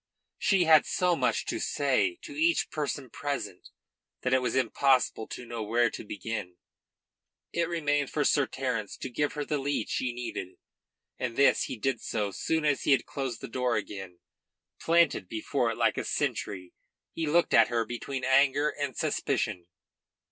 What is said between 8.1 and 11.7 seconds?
Sir Terence to give her the lead she needed, and this